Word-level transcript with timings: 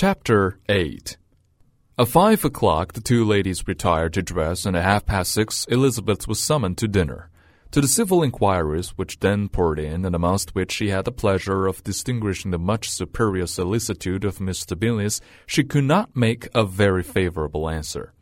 Chapter 0.00 0.60
8 0.68 1.16
At 1.98 2.06
five 2.06 2.44
o'clock, 2.44 2.92
the 2.92 3.00
two 3.00 3.24
ladies 3.24 3.66
retired 3.66 4.12
to 4.12 4.22
dress, 4.22 4.64
and 4.64 4.76
at 4.76 4.84
half 4.84 5.04
past 5.06 5.32
six, 5.32 5.64
Elizabeth 5.64 6.28
was 6.28 6.38
summoned 6.38 6.78
to 6.78 6.86
dinner. 6.86 7.30
To 7.72 7.80
the 7.80 7.88
civil 7.88 8.22
inquiries 8.22 8.90
which 8.90 9.18
then 9.18 9.48
poured 9.48 9.80
in, 9.80 10.04
and 10.04 10.14
amongst 10.14 10.54
which 10.54 10.70
she 10.70 10.90
had 10.90 11.04
the 11.04 11.10
pleasure 11.10 11.66
of 11.66 11.82
distinguishing 11.82 12.52
the 12.52 12.60
much 12.60 12.88
superior 12.88 13.48
solicitude 13.48 14.24
of 14.24 14.38
Mr. 14.38 14.78
Bingley's, 14.78 15.20
she 15.48 15.64
could 15.64 15.82
not 15.82 16.14
make 16.14 16.48
a 16.54 16.64
very 16.64 17.02
favourable 17.02 17.68
answer. 17.68 18.12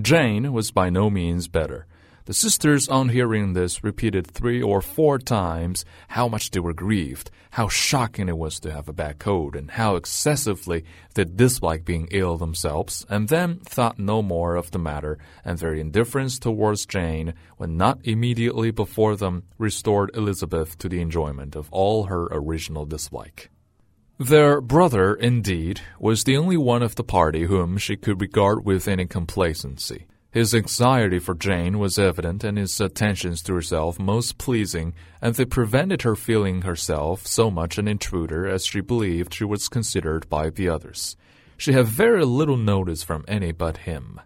Jane 0.00 0.54
was 0.54 0.70
by 0.70 0.88
no 0.88 1.10
means 1.10 1.48
better. 1.48 1.86
The 2.26 2.34
sisters, 2.34 2.88
on 2.88 3.10
hearing 3.10 3.52
this, 3.52 3.84
repeated 3.84 4.26
three 4.26 4.60
or 4.60 4.82
four 4.82 5.16
times 5.16 5.84
how 6.08 6.26
much 6.26 6.50
they 6.50 6.58
were 6.58 6.74
grieved, 6.74 7.30
how 7.50 7.68
shocking 7.68 8.28
it 8.28 8.36
was 8.36 8.58
to 8.60 8.72
have 8.72 8.88
a 8.88 8.92
bad 8.92 9.20
cold, 9.20 9.54
and 9.54 9.70
how 9.70 9.94
excessively 9.94 10.84
they 11.14 11.24
disliked 11.24 11.84
being 11.84 12.08
ill 12.10 12.36
themselves, 12.36 13.06
and 13.08 13.28
then 13.28 13.60
thought 13.60 14.00
no 14.00 14.22
more 14.22 14.56
of 14.56 14.72
the 14.72 14.78
matter, 14.80 15.18
and 15.44 15.60
their 15.60 15.72
indifference 15.72 16.40
towards 16.40 16.84
Jane, 16.84 17.32
when 17.58 17.76
not 17.76 18.00
immediately 18.02 18.72
before 18.72 19.14
them, 19.14 19.44
restored 19.56 20.10
Elizabeth 20.14 20.76
to 20.78 20.88
the 20.88 21.00
enjoyment 21.00 21.54
of 21.54 21.68
all 21.70 22.06
her 22.06 22.26
original 22.32 22.86
dislike. 22.86 23.50
Their 24.18 24.60
brother, 24.60 25.14
indeed, 25.14 25.80
was 26.00 26.24
the 26.24 26.36
only 26.36 26.56
one 26.56 26.82
of 26.82 26.96
the 26.96 27.04
party 27.04 27.44
whom 27.44 27.78
she 27.78 27.96
could 27.96 28.20
regard 28.20 28.64
with 28.64 28.88
any 28.88 29.06
complacency. 29.06 30.08
His 30.36 30.54
anxiety 30.54 31.18
for 31.18 31.34
Jane 31.34 31.78
was 31.78 31.98
evident 31.98 32.44
and 32.44 32.58
his 32.58 32.78
attentions 32.78 33.40
to 33.44 33.54
herself 33.54 33.98
most 33.98 34.36
pleasing, 34.36 34.92
and 35.22 35.34
they 35.34 35.46
prevented 35.46 36.02
her 36.02 36.14
feeling 36.14 36.60
herself 36.60 37.26
so 37.26 37.50
much 37.50 37.78
an 37.78 37.88
intruder 37.88 38.46
as 38.46 38.66
she 38.66 38.82
believed 38.82 39.32
she 39.32 39.44
was 39.44 39.70
considered 39.70 40.28
by 40.28 40.50
the 40.50 40.68
others. 40.68 41.16
She 41.56 41.72
had 41.72 41.86
very 41.86 42.22
little 42.26 42.58
notice 42.58 43.02
from 43.02 43.24
any 43.26 43.50
but 43.50 43.78
him. 43.88 44.20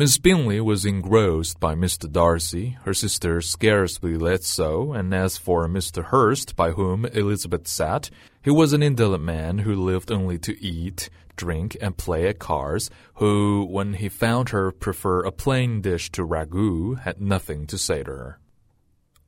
Miss 0.00 0.16
Bingley 0.16 0.62
was 0.62 0.86
engrossed 0.86 1.60
by 1.60 1.74
Mr. 1.74 2.10
Darcy, 2.10 2.78
her 2.84 2.94
sister 2.94 3.42
scarcely 3.42 4.16
less 4.16 4.46
so, 4.46 4.94
and 4.94 5.12
as 5.12 5.36
for 5.36 5.68
Mr. 5.68 6.04
Hurst, 6.04 6.56
by 6.56 6.70
whom 6.70 7.04
Elizabeth 7.04 7.68
sat, 7.68 8.08
he 8.40 8.50
was 8.50 8.72
an 8.72 8.82
indolent 8.82 9.22
man 9.22 9.58
who 9.58 9.74
lived 9.74 10.10
only 10.10 10.38
to 10.38 10.58
eat, 10.58 11.10
drink, 11.36 11.76
and 11.82 11.98
play 11.98 12.26
at 12.28 12.38
cards, 12.38 12.88
who, 13.16 13.66
when 13.68 13.92
he 13.92 14.08
found 14.08 14.48
her 14.48 14.72
prefer 14.72 15.20
a 15.20 15.30
plain 15.30 15.82
dish 15.82 16.10
to 16.12 16.24
ragout, 16.24 17.00
had 17.00 17.20
nothing 17.20 17.66
to 17.66 17.76
say 17.76 18.02
to 18.02 18.10
her. 18.10 18.38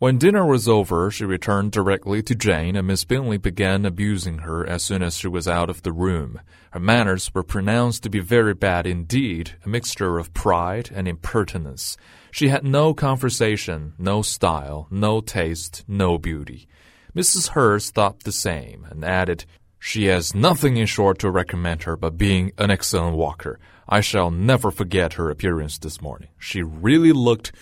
When 0.02 0.18
dinner 0.18 0.44
was 0.44 0.66
over, 0.66 1.12
she 1.12 1.24
returned 1.24 1.70
directly 1.70 2.24
to 2.24 2.34
Jane, 2.34 2.74
and 2.74 2.88
Miss 2.88 3.04
Bingley 3.04 3.38
began 3.38 3.86
abusing 3.86 4.38
her 4.38 4.66
as 4.66 4.82
soon 4.82 5.00
as 5.00 5.16
she 5.16 5.28
was 5.28 5.46
out 5.46 5.70
of 5.70 5.84
the 5.84 5.92
room. 5.92 6.40
Her 6.72 6.80
manners 6.80 7.30
were 7.32 7.44
pronounced 7.44 8.02
to 8.02 8.10
be 8.10 8.18
very 8.18 8.52
bad 8.52 8.84
indeed, 8.84 9.52
a 9.64 9.68
mixture 9.68 10.18
of 10.18 10.34
pride 10.34 10.90
and 10.92 11.06
impertinence. 11.06 11.96
She 12.32 12.48
had 12.48 12.64
no 12.64 12.94
conversation, 12.94 13.92
no 13.96 14.22
style, 14.22 14.88
no 14.90 15.20
taste, 15.20 15.84
no 15.86 16.18
beauty. 16.18 16.66
Mrs. 17.14 17.50
Hurst 17.50 17.94
thought 17.94 18.24
the 18.24 18.32
same, 18.32 18.84
and 18.90 19.04
added, 19.04 19.44
She 19.78 20.06
has 20.06 20.34
nothing 20.34 20.78
in 20.78 20.86
short 20.86 21.20
to 21.20 21.30
recommend 21.30 21.84
her 21.84 21.96
but 21.96 22.18
being 22.18 22.50
an 22.58 22.72
excellent 22.72 23.16
walker. 23.16 23.60
I 23.88 24.00
shall 24.00 24.32
never 24.32 24.72
forget 24.72 25.12
her 25.12 25.30
appearance 25.30 25.78
this 25.78 26.02
morning. 26.02 26.30
She 26.40 26.60
really 26.60 27.12
looked 27.12 27.52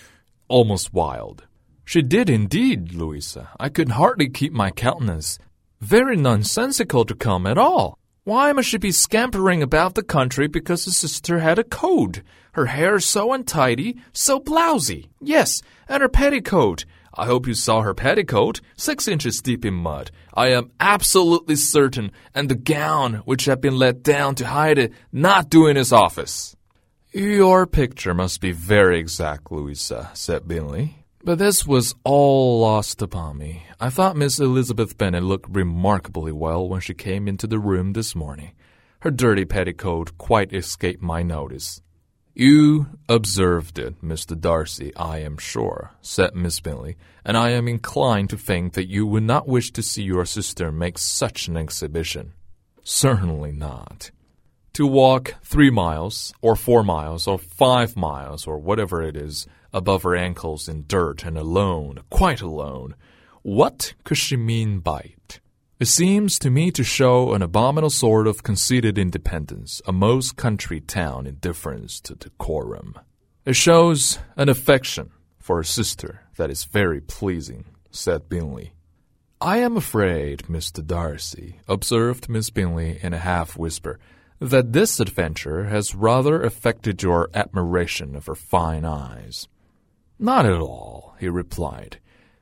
almost 0.48 0.94
wild. 0.94 1.44
She 1.90 2.02
did 2.02 2.30
indeed, 2.30 2.92
Louisa. 2.92 3.48
I 3.58 3.68
could 3.68 3.88
hardly 3.88 4.28
keep 4.28 4.52
my 4.52 4.70
countenance. 4.70 5.40
Very 5.80 6.14
nonsensical 6.16 7.04
to 7.04 7.16
come 7.16 7.48
at 7.48 7.58
all. 7.58 7.98
Why 8.22 8.52
must 8.52 8.68
she 8.68 8.78
be 8.78 8.92
scampering 8.92 9.60
about 9.60 9.96
the 9.96 10.04
country 10.04 10.46
because 10.46 10.84
her 10.84 10.92
sister 10.92 11.40
had 11.40 11.58
a 11.58 11.64
cold? 11.64 12.22
Her 12.52 12.66
hair 12.66 13.00
so 13.00 13.32
untidy, 13.32 13.96
so 14.12 14.38
blousy. 14.38 15.08
Yes, 15.20 15.62
and 15.88 16.00
her 16.00 16.08
petticoat. 16.08 16.84
I 17.12 17.26
hope 17.26 17.48
you 17.48 17.54
saw 17.54 17.80
her 17.80 17.92
petticoat, 17.92 18.60
six 18.76 19.08
inches 19.08 19.42
deep 19.42 19.64
in 19.64 19.74
mud. 19.74 20.12
I 20.32 20.52
am 20.52 20.70
absolutely 20.78 21.56
certain, 21.56 22.12
and 22.32 22.48
the 22.48 22.54
gown, 22.54 23.14
which 23.24 23.46
had 23.46 23.60
been 23.60 23.76
let 23.76 24.04
down 24.04 24.36
to 24.36 24.46
hide 24.46 24.78
it, 24.78 24.92
not 25.10 25.50
doing 25.50 25.76
its 25.76 25.90
office. 25.90 26.54
Your 27.12 27.66
picture 27.66 28.14
must 28.14 28.40
be 28.40 28.52
very 28.52 29.00
exact, 29.00 29.50
Louisa, 29.50 30.12
said 30.14 30.46
Bingley. 30.46 30.99
But 31.22 31.38
this 31.38 31.66
was 31.66 31.94
all 32.02 32.60
lost 32.60 33.02
upon 33.02 33.36
me. 33.36 33.64
I 33.78 33.90
thought 33.90 34.16
Miss 34.16 34.40
Elizabeth 34.40 34.96
Bennet 34.96 35.22
looked 35.22 35.54
remarkably 35.54 36.32
well 36.32 36.66
when 36.66 36.80
she 36.80 36.94
came 36.94 37.28
into 37.28 37.46
the 37.46 37.58
room 37.58 37.92
this 37.92 38.14
morning. 38.14 38.52
Her 39.00 39.10
dirty 39.10 39.44
petticoat 39.44 40.16
quite 40.16 40.52
escaped 40.54 41.02
my 41.02 41.22
notice. 41.22 41.82
You 42.34 42.86
observed 43.06 43.78
it, 43.78 44.00
Mr. 44.02 44.38
Darcy, 44.38 44.96
I 44.96 45.18
am 45.18 45.36
sure, 45.36 45.90
said 46.00 46.34
Miss 46.34 46.58
Bingley, 46.60 46.96
and 47.22 47.36
I 47.36 47.50
am 47.50 47.68
inclined 47.68 48.30
to 48.30 48.38
think 48.38 48.72
that 48.72 48.88
you 48.88 49.06
would 49.06 49.24
not 49.24 49.46
wish 49.46 49.72
to 49.72 49.82
see 49.82 50.02
your 50.02 50.24
sister 50.24 50.72
make 50.72 50.96
such 50.96 51.48
an 51.48 51.56
exhibition. 51.58 52.32
Certainly 52.82 53.52
not. 53.52 54.10
To 54.74 54.86
walk 54.86 55.34
three 55.42 55.70
miles, 55.70 56.32
or 56.40 56.56
four 56.56 56.82
miles, 56.82 57.26
or 57.26 57.36
five 57.36 57.96
miles, 57.96 58.46
or 58.46 58.58
whatever 58.58 59.02
it 59.02 59.16
is, 59.16 59.46
above 59.72 60.02
her 60.02 60.16
ankles 60.16 60.68
in 60.68 60.84
dirt 60.86 61.24
and 61.24 61.38
alone, 61.38 62.00
quite 62.10 62.40
alone. 62.40 62.94
What 63.42 63.94
could 64.04 64.18
she 64.18 64.36
mean 64.36 64.80
by 64.80 65.14
it? 65.16 65.40
It 65.78 65.86
seems 65.86 66.38
to 66.40 66.50
me 66.50 66.70
to 66.72 66.84
show 66.84 67.32
an 67.32 67.40
abominable 67.40 67.88
sort 67.88 68.26
of 68.26 68.42
conceited 68.42 68.98
independence, 68.98 69.80
a 69.86 69.92
most 69.92 70.36
country 70.36 70.80
town 70.80 71.26
indifference 71.26 72.00
to 72.02 72.14
decorum. 72.14 72.98
It 73.46 73.56
shows 73.56 74.18
an 74.36 74.50
affection 74.50 75.10
for 75.38 75.56
her 75.56 75.64
sister 75.64 76.22
that 76.36 76.50
is 76.50 76.64
very 76.64 77.00
pleasing, 77.00 77.64
said 77.90 78.28
Bingley. 78.28 78.74
I 79.40 79.56
am 79.58 79.78
afraid, 79.78 80.40
Mr. 80.50 80.86
Darcy, 80.86 81.60
observed 81.66 82.28
Miss 82.28 82.50
Bingley 82.50 82.98
in 83.02 83.14
a 83.14 83.18
half 83.18 83.56
whisper, 83.56 83.98
that 84.38 84.74
this 84.74 85.00
adventure 85.00 85.64
has 85.64 85.94
rather 85.94 86.42
affected 86.42 87.02
your 87.02 87.30
admiration 87.32 88.14
of 88.14 88.26
her 88.26 88.34
fine 88.34 88.84
eyes. 88.84 89.48
Not 90.22 90.44
at 90.44 90.60
all, 90.60 91.16
he 91.18 91.30
replied. 91.30 91.98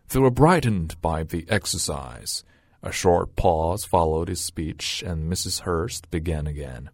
They 0.08 0.18
were 0.18 0.32
brightened 0.32 1.00
by 1.00 1.22
the 1.22 1.46
exercise. 1.48 2.42
A 2.82 2.90
short 2.90 3.36
pause 3.36 3.84
followed 3.84 4.26
his 4.26 4.40
speech, 4.40 5.00
and 5.06 5.32
Mrs. 5.32 5.60
Hurst 5.60 6.10
began 6.10 6.48
again. 6.48 6.90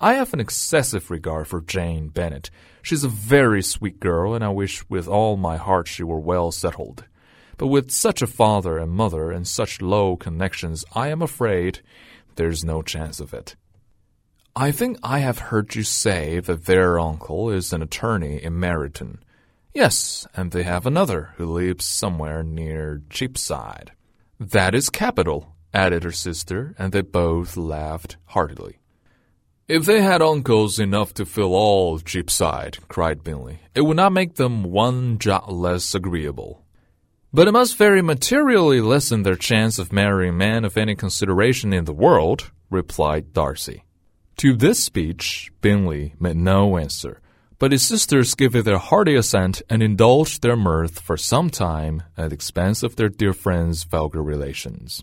I 0.00 0.14
have 0.14 0.34
an 0.34 0.40
excessive 0.40 1.08
regard 1.08 1.46
for 1.46 1.60
Jane 1.60 2.08
Bennet. 2.08 2.50
She's 2.82 3.04
a 3.04 3.08
very 3.08 3.62
sweet 3.62 4.00
girl, 4.00 4.34
and 4.34 4.42
I 4.42 4.48
wish 4.48 4.84
with 4.90 5.06
all 5.06 5.36
my 5.36 5.56
heart 5.56 5.86
she 5.86 6.02
were 6.02 6.18
well 6.18 6.50
settled. 6.50 7.04
But 7.56 7.68
with 7.68 7.92
such 7.92 8.20
a 8.20 8.26
father 8.26 8.76
and 8.76 8.90
mother 8.90 9.30
and 9.30 9.46
such 9.46 9.80
low 9.80 10.16
connections, 10.16 10.84
I 10.96 11.10
am 11.10 11.22
afraid 11.22 11.78
there's 12.34 12.64
no 12.64 12.82
chance 12.82 13.20
of 13.20 13.32
it. 13.34 13.54
I 14.56 14.72
think 14.72 14.98
I 15.00 15.20
have 15.20 15.38
heard 15.38 15.76
you 15.76 15.84
say 15.84 16.40
that 16.40 16.64
their 16.64 16.98
uncle 16.98 17.50
is 17.50 17.72
an 17.72 17.82
attorney 17.82 18.42
in 18.42 18.54
Meryton. 18.54 19.18
Yes, 19.74 20.24
and 20.36 20.52
they 20.52 20.62
have 20.62 20.86
another 20.86 21.34
who 21.36 21.46
lives 21.46 21.84
somewhere 21.84 22.44
near 22.44 23.02
Cheapside. 23.10 23.90
That 24.38 24.72
is 24.72 24.88
capital, 24.88 25.56
added 25.74 26.04
her 26.04 26.12
sister, 26.12 26.76
and 26.78 26.92
they 26.92 27.02
both 27.02 27.56
laughed 27.56 28.16
heartily. 28.26 28.78
If 29.66 29.84
they 29.84 30.00
had 30.00 30.22
uncles 30.22 30.78
enough 30.78 31.12
to 31.14 31.26
fill 31.26 31.54
all 31.54 31.98
Cheapside, 31.98 32.86
cried 32.86 33.24
Bingley, 33.24 33.60
it 33.74 33.80
would 33.80 33.96
not 33.96 34.12
make 34.12 34.36
them 34.36 34.62
one 34.62 35.18
jot 35.18 35.52
less 35.52 35.92
agreeable. 35.92 36.64
But 37.32 37.48
it 37.48 37.52
must 37.52 37.76
very 37.76 38.00
materially 38.00 38.80
lessen 38.80 39.24
their 39.24 39.34
chance 39.34 39.80
of 39.80 39.92
marrying 39.92 40.36
men 40.38 40.64
of 40.64 40.76
any 40.76 40.94
consideration 40.94 41.72
in 41.72 41.84
the 41.84 41.92
world, 41.92 42.52
replied 42.70 43.32
Darcy. 43.32 43.82
To 44.36 44.54
this 44.54 44.80
speech, 44.84 45.50
Bingley 45.60 46.14
made 46.20 46.36
no 46.36 46.76
answer, 46.76 47.20
but 47.64 47.72
his 47.72 47.86
sisters 47.86 48.34
gave 48.34 48.54
it 48.54 48.66
their 48.66 48.76
hearty 48.76 49.14
assent 49.14 49.62
and 49.70 49.82
indulged 49.82 50.42
their 50.42 50.54
mirth 50.54 51.00
for 51.00 51.16
some 51.16 51.48
time 51.48 52.02
at 52.14 52.28
the 52.28 52.34
expense 52.34 52.82
of 52.82 52.96
their 52.96 53.08
dear 53.08 53.32
friend's 53.32 53.84
vulgar 53.84 54.22
relations. 54.22 55.02